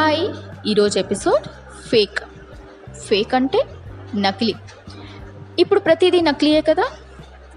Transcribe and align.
Hi. 0.00 0.28
ఈరోజు 0.66 0.98
episode 0.98 1.44
fake. 1.88 2.18
Fake 2.92 3.34
అంటే 3.34 3.64
నకిలీ. 4.16 4.54
ఇప్పుడు 5.58 5.80
ప్రతిదీ 5.80 6.20
నకిలీయే 6.20 6.60
కదా? 6.60 6.84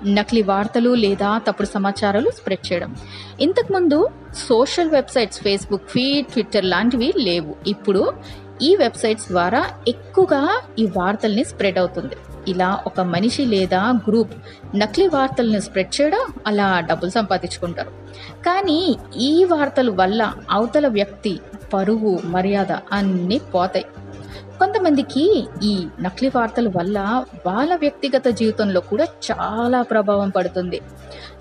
నకిలీ 0.06 0.42
వార్తలు 0.42 0.90
లేదా 0.90 1.38
తప్పుడు 1.38 1.68
సమాచారాలు 1.68 2.30
స్ప్రెడ్ 2.30 2.74
చేయడం. 2.74 2.96
ఇంతకుముందు 3.42 4.10
social 4.50 4.90
websites 4.90 5.42
Facebook 5.42 5.90
feed 5.90 6.28
Twitter 6.28 6.66
లాంటివి 6.66 7.14
లేవు. 7.18 7.56
ఇప్పుడు 7.68 8.14
ఈ 8.62 8.76
వెబ్సైట్స్ 8.76 9.28
ద్వారా 9.30 9.66
ఎక్కువగా 9.88 10.62
ఈ 10.80 10.86
వార్తల్ని 10.86 11.44
స్ప్రెడ్ 11.44 11.78
అవుతుంది. 11.78 12.16
ఇలా 12.48 12.84
ఒక 12.86 13.02
మనిషి 13.02 13.46
లేదా 13.46 13.82
గ్రూప్ 13.82 14.32
నకిలీ 14.76 15.08
వార్తలను 15.08 15.60
స్ప్రెడ్ 15.60 16.02
చేయడం 16.02 16.34
అలా 16.48 16.80
డబ్బులు 16.80 17.10
సంపాదించుకుంటారు. 17.10 17.90
కానీ 18.46 18.96
ఈ 19.18 19.44
వార్తల 19.44 19.90
వల్ల 19.90 20.34
అవతల 20.52 20.88
వ్యక్తి 20.88 21.40
పరువు 21.74 22.20
మర్యాద 22.26 22.72
అన్నీ 22.72 23.38
పోతాయి. 23.38 23.86
కొంతమందికి 24.60 25.48
ఈ 25.64 25.88
నకిలీ 26.02 26.32
వార్తల 26.36 26.68
వల్ల 26.68 27.26
వాళ్ళ 27.46 27.76
వ్యక్తిగత 27.76 28.28
జీవితంలో 28.28 28.82
కూడా 28.82 29.08
చాలా 29.32 29.82
ప్రభావం 29.82 30.30
పడుతుంది. 30.30 30.80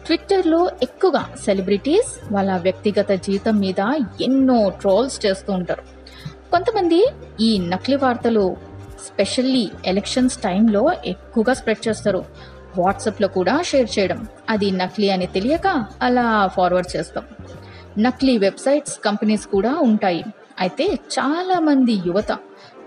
ట్విట్టర్లో 0.06 0.70
ఎక్కువగా 0.82 1.28
సెలబ్రిటీస్ 1.44 2.32
వాళ్ళ 2.32 2.56
వ్యక్తిగత 2.56 3.12
జీవితం 3.12 3.58
మీద 3.58 3.80
ఎన్నో 4.20 4.68
ట్రోల్స్ 4.68 5.26
చేస్తూ 5.26 5.52
ఉంటారు. 5.52 5.82
కొంతమంది 6.50 7.06
ఈ 7.40 7.58
నకిలీ 7.58 7.96
వార్తలు 7.96 8.56
స్పెషల్లీ 9.06 9.70
ఎలక్షన్స్ 9.86 10.36
టైంలో 10.36 10.92
ఎక్కువగా 11.04 11.54
స్ప్రెడ్ 11.54 11.88
చేస్తారు. 11.88 12.24
వాట్సాప్లో 12.78 13.28
కూడా 13.28 13.62
షేర్ 13.62 13.98
చేయడం. 13.98 14.26
అది 14.50 14.70
నకిలీ 14.70 15.10
అని 15.10 15.26
తెలియక 15.26 15.84
అలా 16.02 16.46
ఫార్వర్డ్ 16.46 16.96
చేస్తాం. 16.96 17.24
నకిలీ 17.98 18.38
వెబ్సైట్స్ 18.38 19.00
కంపెనీస్ 19.04 19.46
కూడా 19.46 19.78
ఉంటాయి. 19.80 20.24
అయితే 20.60 20.86
చాలామంది 20.86 21.92
యువత 22.06 22.32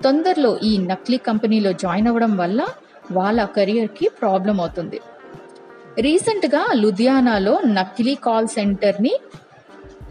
తొందరలో 0.03 0.59
ఈ 0.63 0.77
నకిలీ 0.77 1.17
కంపెనీలో 1.17 1.71
జాయిన్ 1.71 2.07
అవ్వడం 2.07 2.37
వల్ల 2.37 2.67
వాళ్ళ 3.11 3.43
కెరియర్కి 3.43 4.09
ప్రాబ్లం 4.21 4.61
అవుతుంది. 4.61 4.99
రీసెంట్గా 5.99 6.65
లుధియానాలో 6.73 7.61
నకిలీ 7.65 8.15
కాల్ 8.15 8.47
సెంటర్ని 8.47 9.19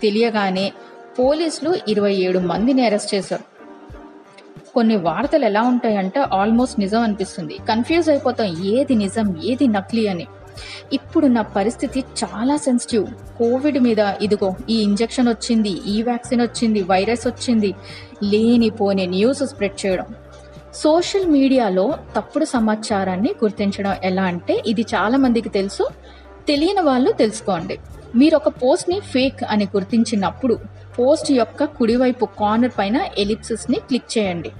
తెలియగానే 0.02 0.72
పోలీసులు 1.18 1.76
ఇరవై 1.88 2.14
ఏడు 2.14 2.38
మందిని 2.38 2.86
అరెస్ట్ 2.86 3.14
చేశారు. 3.14 3.44
కొన్ని 4.74 4.96
వార్తలు 4.96 5.44
ఎలా 5.44 5.62
ఉంటాయంటే 5.62 6.20
ఆల్మోస్ట్ 6.20 6.80
నిజం 6.80 7.00
అనిపిస్తుంది. 7.00 7.58
కన్ఫ్యూజ్ 7.68 8.08
అయిపోతాం 8.08 8.46
ఏది 8.64 8.94
నిజం 8.94 9.36
ఏది 9.44 9.66
నకిలీ 9.66 10.06
అని. 10.06 10.26
ఇప్పుడు 10.92 11.26
నా 11.26 11.42
పరిస్థితి 11.42 12.04
చాలా 12.22 12.56
సెన్సిటివ్ 12.56 13.06
కోవిడ్ 13.38 13.78
మీద 13.78 13.98
ఇదిగో 14.22 14.54
ఈ 14.70 14.76
ఇంజెక్షన్ 14.82 15.28
వచ్చింది 15.28 15.72
ఈ 15.86 16.02
వ్యాక్సిన్ 16.02 16.40
వచ్చింది 16.40 16.82
వైరస్ 16.82 17.26
వచ్చింది 17.26 17.74
లేనిపోని 18.22 19.06
న్యూస్ 19.06 19.42
స్ప్రెడ్ 19.46 19.86
చేయడం. 19.86 20.06
సోషల్ 20.74 21.26
మీడియాలో 21.26 21.94
తప్పుడు 22.16 22.44
సమాచారాన్ని 22.44 23.34
గుర్తించడం 23.44 23.94
ఎలా 24.04 24.22
అంటే 24.22 24.62
ఇది 24.66 24.82
చాలా 24.94 25.16
మందికి 25.16 25.48
తెలుసు 25.48 25.84
తెలియని 26.48 26.80
వాళ్ళు 26.80 27.12
తెలుసుకోండి. 27.12 27.78
మీరు 28.16 28.36
ఒక 28.36 28.48
పోస్ట్ని 28.48 29.00
ఫేక్ 29.00 29.44
అని 29.44 29.64
గుర్తించినప్పుడు 29.64 30.58
పోస్ట్ 30.98 31.30
యొక్క 31.32 31.64
కుడివైపు 31.64 32.24
కార్నర్ 32.40 32.74
పైన 32.78 33.00
ఎలిప్సిస్ని 33.18 33.78
క్లిక్ 33.88 34.18
చేయండి. 34.18 34.52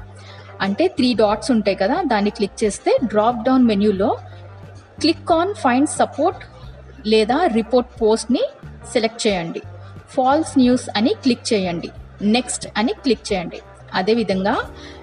అంటే 0.60 0.88
త్రీ 0.88 1.14
డాట్స్ 1.14 1.50
ఉంటాయి 1.50 1.76
కదా 1.76 2.02
దాన్ని 2.06 2.30
క్లిక్ 2.30 2.64
చేస్తే 2.64 2.98
డ్రాప్ 3.04 3.44
డౌన్ 3.44 3.64
మెన్యూలో 3.64 4.16
క్లిక్ 5.00 5.32
ఆన్ 5.32 5.54
ఫైండ్ 5.54 5.88
సపోర్ట్ 5.88 6.42
లేదా 7.08 7.46
రిపోర్ట్ 7.46 8.02
పోస్ట్ని 8.02 8.42
సెలెక్ట్ 8.92 9.26
చేయండి. 9.26 9.62
ఫాల్స్ 10.08 10.58
న్యూస్ 10.58 10.86
అని 10.96 11.14
క్లిక్ 11.22 11.52
చేయండి. 11.52 11.90
నెక్స్ట్ 12.22 12.68
అని 12.76 12.92
క్లిక్ 12.92 13.32
చేయండి. 13.32 13.60
అదేవిధంగా 13.94 14.56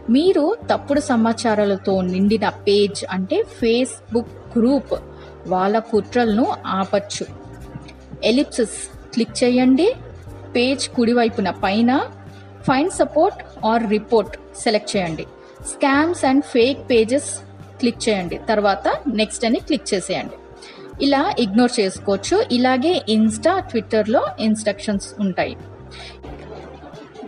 మీరు 0.09 0.57
తప్పుడు 0.69 0.99
సమాచారాలతో 0.99 2.01
నిండిన 2.01 2.49
పేజ్ 2.49 3.05
అంటే 3.11 3.43
ఫేస్బుక్ 3.43 4.57
గ్రూప్ 4.57 4.93
వాళ్ళ 5.47 5.79
కుట్రలను 5.79 6.47
ఆపచ్చు. 6.65 7.25
ఎలిప్సిస్ 8.23 8.79
క్లిక్ 9.13 9.43
చేయండి. 9.43 9.95
పేజ్ 10.55 10.89
కుడివైపున 10.89 11.49
పైన 11.49 11.91
find 12.67 12.93
support 12.93 13.65
or 13.65 13.89
report 13.89 14.37
select 14.63 14.97
చేయండి. 14.97 15.25
Scams 15.67 16.25
and 16.25 16.43
fake 16.43 16.89
pages 16.89 17.31
click 17.81 18.01
చేయండి. 18.09 18.39
తర్వాత 18.49 18.87
నెక్స్ట్ 19.21 19.45
అని 19.49 19.59
క్లిక్ 19.67 19.89
చేసేయండి. 19.93 20.37
ఇలా 21.05 21.21
ఇగ్నోర్ 21.39 21.73
చేసుకోవచ్చు. 21.79 22.37
ఇలాగే 22.51 22.93
ఇన్స్టా 23.09 23.53
ట్విట్టర్లో 23.69 24.23
ఇన్స్ట్రక్షన్స్ 24.39 25.07
ఉంటాయి. 25.19 25.55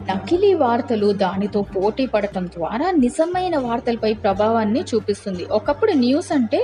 నకిలీ 0.09 0.49
వార్తలు 0.61 1.09
దానితో 1.21 1.59
పోటీ 1.75 2.05
పడటం 2.13 2.45
ద్వారా 2.55 2.87
నిజమైన 3.03 3.55
వార్తలపై 3.57 4.11
ప్రభావాన్ని 4.23 4.81
చూపిస్తుంది. 4.91 5.43
ఒకప్పుడు 5.57 5.93
న్యూస్ 6.01 6.31
అంటే 6.37 6.59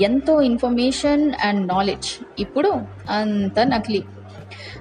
ఎంతో 0.00 0.34
ఇన్ఫర్మేషన్ 0.50 1.24
అండ్ 1.44 1.62
నాలెడ్జ్ 1.68 2.10
ఇప్పుడు 2.38 2.70
అంత 3.10 3.58
నకిలీ. 3.72 4.02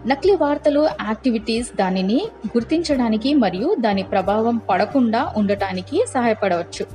నకిలీ 0.07 0.35
వార్తలు 0.41 0.81
యాక్టివిటీస్ 1.07 1.69
దానిని 1.75 2.19
గుర్తించడానికి 2.47 3.31
మరియు 3.45 3.69
దాని 3.79 4.03
ప్రభావం 4.13 4.57
పడకుండా 4.69 5.23
ఉండటానికి 5.37 5.97
సహాయపడవచ్చు. 6.13 6.85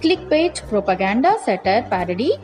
Click 0.00 0.32
page 0.32 0.70
propaganda 0.70 1.32
satire 1.44 1.84
parody 1.90 2.34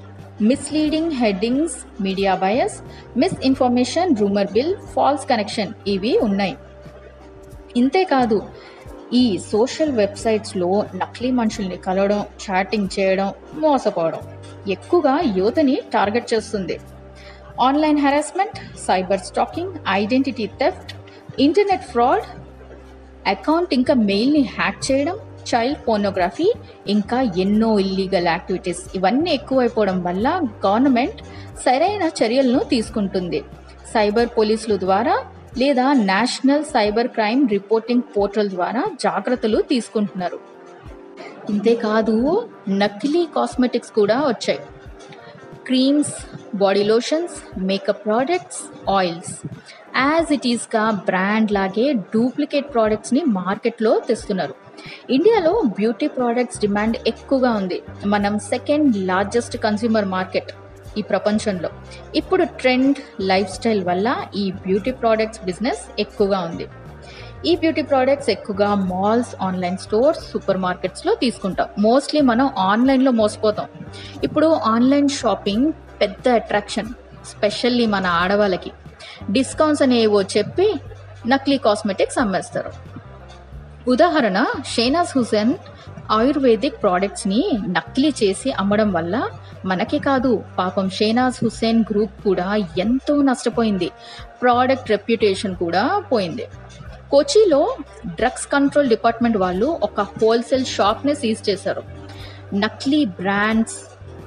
misleading 0.43 1.12
headings 1.12 2.03
media 2.03 2.34
bias 2.34 2.82
misinformation 3.19 4.16
rumour 4.16 4.53
mill 4.53 4.76
false 4.76 5.28
connection 5.28 5.72
ఇవి 5.87 6.19
ఉన్నాయి. 6.19 6.56
ఇంతేకాదు 7.76 8.43
ఈ 9.12 9.38
సోషల్ 9.53 9.93
వెబ్సైట్స్లో 9.93 10.84
నకిలీ 10.94 11.31
మనుషుల్ని 11.31 11.76
కలవడం 11.76 12.25
చాటింగ్ 12.44 12.88
చేయడం 12.99 13.32
మోసపోవడం 13.54 14.19
ఎక్కువగా 14.69 15.20
యువతని 15.37 15.78
టార్గెట్ 15.93 16.34
చేస్తుంది. 16.34 16.81
Online 17.60 17.99
harassment 17.99 18.59
cyber 18.87 19.20
stalking 19.20 19.72
identity 19.88 20.47
theft 20.47 20.93
internet 21.41 21.82
fraud 21.82 22.22
account 23.26 23.75
ఇంకా 23.75 23.94
మెయిల్ని 23.94 24.43
హ్యాక్ 24.43 24.93
చేయడం 24.93 25.19
చైల్డ్ 25.48 25.88
పోర్నోగ్రఫీ 25.88 26.52
ఇంకా 26.86 27.20
ఎన్నో 27.20 27.78
ఇల్లీగల్ 27.78 28.26
యాక్టివిటీస్ 28.26 28.82
ఇవన్నీ 28.94 29.30
ఎక్కువైపోవడం 29.30 30.02
వల్ల 30.02 30.40
గవర్నమెంట్ 30.66 31.22
సరైన 31.64 32.10
చర్యలను 32.24 32.58
తీసుకుంటుంది. 32.58 33.40
సైబర్ 33.94 34.28
పోలీసుల 34.38 34.78
ద్వారా 34.78 35.24
లేదా 35.58 35.92
national 35.92 36.64
cyber 36.64 37.08
crime 37.08 37.48
reporting 37.48 38.02
portal 38.16 38.50
ద్వారా 38.50 38.84
జాగ్రత్తలు 39.00 39.62
తీసుకుంటున్నారు. 39.62 40.38
ఇంతేకాదు 41.50 42.48
నకిలీ 42.68 43.26
కాస్మెటిక్స్ 43.36 43.90
కూడా 43.90 44.20
వచ్చాయి. 44.20 44.58
Creams 45.66 46.14
body 46.55 46.84
lotions 46.84 47.59
makeup 47.59 48.05
products 48.05 48.91
oils 48.91 49.47
as 49.97 50.33
it 50.33 50.47
ఈస్గా 50.47 50.91
బ్రాండ్ 50.91 51.53
లాగే 51.53 51.93
డూప్లికేట్ 51.93 52.75
ప్రోడక్ట్స్ని 52.75 53.25
మార్కెట్లో 53.25 54.00
తెస్తున్నారు. 54.09 54.55
ఇండియాలో 55.11 55.62
బ్యూటీ 55.66 56.06
ప్రోడక్ట్స్ 56.06 56.61
డిమాండ్ 56.61 56.97
ఎక్కువగా 57.06 57.50
ఉంది. 57.50 57.83
మనం 58.06 58.38
సెకండ్ 58.38 58.97
లార్జెస్ట్ 58.97 59.56
కన్స్యూమర్ 59.56 60.05
మార్కెట్ 60.05 60.53
ఈ 60.99 61.03
ప్రపంచంలో. 61.03 61.69
ఇప్పుడు 62.16 62.44
ట్రెండ్ 62.44 62.97
లైఫ్ 63.21 63.50
స్టైల్ 63.50 63.84
వల్ల 63.84 64.17
ఈ 64.37 64.53
బ్యూటీ 64.53 64.91
ప్రోడక్ట్స్ 64.91 65.44
బిజినెస్ 65.44 66.00
ఎక్కువగా 66.00 66.41
ఉంది. 66.41 66.67
ఈ 67.47 67.56
బ్యూటీ 67.56 67.82
ప్రోడక్ట్స్ 67.82 68.31
ఎక్కువగా 68.31 68.75
మాల్స్ 68.75 69.43
ఆన్లైన్ 69.43 69.77
స్టోర్స్ 69.77 70.31
సూపర్ 70.31 70.56
మార్కెట్స్లో 70.56 71.15
తీసుకుంటాం. 71.15 71.67
మోస్ట్లీ 71.78 72.21
మనం 72.21 72.50
ఆన్లైన్లో 72.59 73.11
మోసపోతాం. 73.11 73.67
ఇప్పుడు 74.25 74.47
ఆన్లైన్ 74.47 75.09
షాపింగ్ 75.09 75.72
పెద్ద 76.00 76.28
అట్రాక్షన్ 76.28 76.88
స్పెషల్లీ 77.27 77.87
మన 77.87 78.06
ఆడవాళ్ళకి. 78.06 78.70
డిస్కౌంట్స్ 79.31 79.82
అనేవో 79.82 80.23
చెప్పి 80.23 80.75
నకిలీ 81.26 81.58
కాస్మెటిక్స్ 81.58 82.19
అమ్మేస్తారు. 82.19 82.73
ఉదాహరణ 83.88 84.44
షేనాజ్ 84.75 85.19
హుసేన్ 85.19 85.55
ఆయుర్వేదిక్ 86.11 86.82
ప్రోడక్ట్స్ని 86.82 87.58
నకిలీ 87.69 88.14
చేసి 88.23 88.52
అమ్మడం 88.52 88.93
వల్ల 88.93 89.31
మనకే 89.64 89.99
కాదు 89.99 90.44
పాపం 90.58 90.91
షేనాజ్ 90.91 91.44
హుసేన్ 91.44 91.85
గ్రూప్ 91.91 92.25
కూడా 92.25 92.56
ఎంతో 92.79 93.23
నష్టపోయింది. 93.23 93.91
ప్రోడక్ట్ 94.43 94.91
రెప్యుటేషన్ 94.91 95.56
కూడా 95.56 96.03
పోయింది. 96.12 96.46
కోచిలో 97.11 97.76
డ్రగ్స్ 98.06 98.46
కంట్రోల్ 98.46 98.88
డిపార్ట్మెంట్ 98.88 99.37
వాళ్ళు 99.37 99.79
ఒక 99.82 100.00
హోల్సేల్ 100.00 100.64
షాప్ని 100.64 101.14
సీజ్ 101.14 101.50
చేశారు. 101.50 101.82
నకిలీ 102.55 103.05
బ్రాండ్స్ 103.05 103.75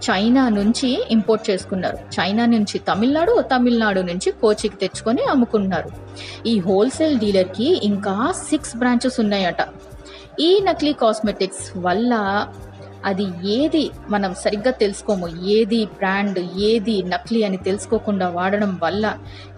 చైనా 0.05 0.49
నుంచి 0.49 0.89
ఇంపోర్ట్ 1.11 1.49
చేసుకున్నారు. 1.49 1.97
చైనా 2.15 2.45
నుంచి 2.45 2.79
తమిళనాడు 2.79 3.41
తమిళనాడు 3.41 4.01
నుంచి 4.01 4.31
కోచికి 4.31 4.75
తెచ్చుకొని 4.75 5.23
అమ్ముకున్నారు. 5.23 5.89
ఈ 6.45 6.59
హోల్సేల్ 6.59 7.19
డీలర్కి 7.19 7.79
ఇంకా 7.83 8.33
సిక్స్ 8.49 8.75
బ్రాంచెస్ 8.77 9.19
ఉన్నాయట. 9.19 9.63
ఈ 10.39 10.61
నకిలీ 10.63 10.93
కాస్మెటిక్స్ 10.93 11.65
వల్ల 11.77 12.13
అది 13.05 13.25
ఏది 13.45 13.91
మనం 14.09 14.33
సరిగ్గా 14.33 14.71
తెలుసుకోము 14.71 15.27
ఏది 15.47 15.85
బ్రాండ్ 15.85 16.39
ఏది 16.39 17.03
నకిలీ 17.03 17.43
అని 17.43 17.57
తెలుసుకోకుండా 17.57 18.29
వాడడం 18.29 18.79
వల్ల 18.83 19.05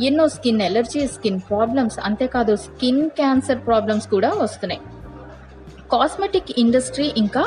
ఎన్నో 0.02 0.28
స్కిన్ 0.28 0.62
ఎలర్జీ 0.62 1.08
స్కిన్ 1.08 1.40
ప్రాబ్లమ్స్ 1.40 2.00
అంతేకాదు 2.04 2.56
స్కిన్ 2.56 3.10
క్యాన్సర్ 3.10 3.62
ప్రాబ్లమ్స్ 3.68 4.08
కూడా 4.08 4.30
వస్తున్నాయి. 4.30 4.82
కాస్మెటిక్ 5.92 6.52
ఇండస్ట్రీ 6.58 7.14
ఇంకా 7.18 7.44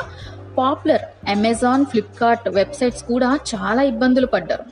పాపులర్. 0.59 1.01
అమెజాన్ 1.29 1.85
ఫ్లిప్కార్ట్ 1.85 2.49
వెబ్సైట్స్ 2.49 3.03
కూడా 3.03 3.39
చాలా 3.55 3.81
ఇబ్బందులు 3.81 4.27
పడ్డారు. 4.27 4.63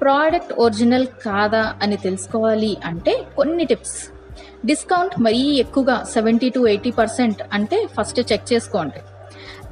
ప్రోడక్ట్ 0.00 0.52
ఒరిజినల్ 0.52 1.06
కాదా 1.06 1.74
అని 1.82 1.96
తెలుసుకోవాలి 1.96 2.76
అంటే 2.84 3.26
కొన్ని 3.36 3.64
టిప్స్. 3.64 4.10
డిస్కౌంట్ 4.66 5.20
మరీ 5.20 5.38
ఎక్కువగా 5.38 6.04
సెవెంటీ 6.12 6.48
టు 6.48 6.66
ఎయిటీ 6.68 6.90
పర్సెంట్ 6.90 7.42
అంటే 7.52 7.86
ఫస్ట్ 8.00 8.32
చెక్ 8.32 8.52
చేసుకోండి. 8.52 9.00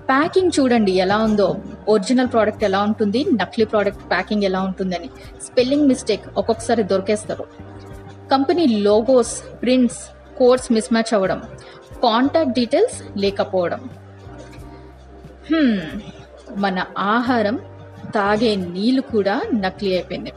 ప్యాకింగ్ 0.09 0.51
చూడండి 0.61 0.93
ఎలా 0.93 1.19
ఉందో. 1.19 1.57
ఒరిజినల్ 1.89 2.29
ప్రోడక్ట్ 2.29 2.65
ఎలా 2.65 2.83
ఉంటుంది? 2.83 3.27
నకిలీ 3.33 3.67
ప్రోడక్ట్ 3.67 4.11
ప్యాకింగ్ 4.11 4.43
ఎలా 4.43 4.61
ఉంటుందని. 4.63 5.11
స్పెల్లింగ్ 5.45 5.89
మిస్టేక్ 5.89 6.23
ఒక్కొక్కసారి 6.37 6.83
దొరికేస్తారు. 6.83 7.45
Company 8.33 8.67
logos 8.67 9.63
prints 9.63 9.99
codes 10.39 10.73
miss 10.73 10.93
match 10.93 11.15
అవ్వడం. 11.15 11.43
కాంటాక్ట్ 12.03 12.53
డీటెయిల్స్ 12.53 13.19
లేకపోవడం. 13.19 13.91
మన 16.57 16.85
ఆహారం 16.99 17.59
తాగే 18.15 18.57
నీళ్ళు 18.57 19.03
కూడా 19.03 19.43
నకిలీ 19.55 19.93
అయిపోయింది. 19.93 20.33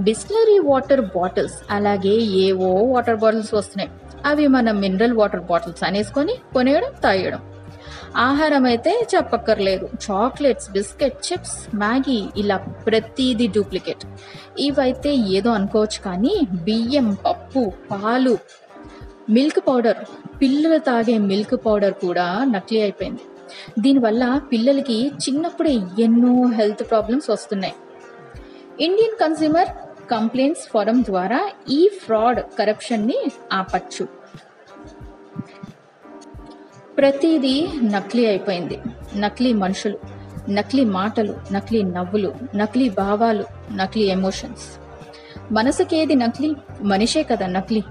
బిస్లరీ 0.00 0.58
వాటర్ 0.58 1.00
బాటిల్స్ 1.00 1.54
అలాగే 1.70 2.14
ఏవో 2.18 2.70
వాటర్ 2.92 3.16
బాటిల్స్ 3.16 3.54
వస్తున్నాయి. 3.54 3.90
అవి 4.26 4.46
మన 4.46 4.70
మినరల్ 4.70 5.12
వాటర్ 5.12 5.40
బాటిల్స్ 5.40 5.84
అనేసుకొని 5.84 6.34
కొనేయడం 6.54 6.92
తాగేయడం. 7.04 7.42
ఆహారం 8.16 8.64
అయితే 8.64 9.06
చెప్పక్కర్లేదు. 9.14 9.88
చాక్లెట్స్ 10.10 10.70
బిస్కెట్ 10.70 11.32
చిప్స్ 11.32 11.76
మ్యాగీ 11.76 12.28
ఇలా 12.36 12.56
ప్రతిదీ 12.56 13.46
డూప్లికేట్. 13.46 14.04
ఇవైతే 14.58 15.14
ఏదో 15.14 15.50
అనుకోవచ్చు 15.50 16.00
కానీ 16.04 16.34
బియ్యం 16.52 17.14
పప్పు 17.14 17.72
పాలు 17.90 18.38
మిల్క్ 19.30 19.60
పౌడర్ 19.68 19.96
పిల్లలు 20.42 20.78
తాగే 20.78 21.18
మిల్క్ 21.18 21.66
పౌడర్ 21.66 21.94
కూడా 22.06 22.44
నకిలీ 22.44 22.80
అయిపోయింది. 22.80 23.22
దీనివల్ల 23.78 24.40
పిల్లలకి 24.52 25.08
చిన్నప్పుడే 25.08 25.78
ఎన్నో 25.98 26.50
హెల్త్ 26.50 26.90
ప్రాబ్లమ్స్ 26.90 27.30
వస్తున్నాయి. 27.30 27.74
ఇండియన్ 28.80 29.16
కన్స్యూమర్ 29.20 29.68
కంప్లైంట్స్ 30.10 30.68
ఫోరం 30.68 31.02
ద్వారా 31.02 31.50
ఈ 31.70 31.90
ఫ్రాడ్ 32.04 32.40
కరప్షన్ని 32.58 33.26
ఆపచ్చు. 33.52 34.08
ప్రతిదీ 36.98 37.68
నకిలీ 37.82 38.26
అయిపోయింది. 38.26 38.78
నకిలీ 39.16 39.52
మనుషులు 39.52 39.98
నకిలీ 40.50 40.84
మాటలు 40.84 41.36
నకిలీ 41.52 41.82
నవ్వులు 41.82 42.34
నకిలీ 42.54 42.88
భావాలు 42.88 43.44
నకిలీ 43.72 44.04
ఎమోషన్స్. 44.04 44.78
మనసుకేది 45.52 46.14
నకిలీ 46.14 46.54
మనిషే 46.82 47.22
కదా 47.22 47.46
నకిలీ. 47.46 47.82